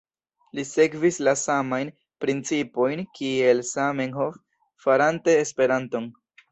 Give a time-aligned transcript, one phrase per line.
[0.59, 1.91] Li sekvis la samajn
[2.25, 4.43] principojn kiel Zamenhof
[4.87, 6.15] farante Esperanton.